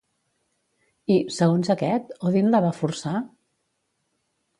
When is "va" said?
2.65-2.73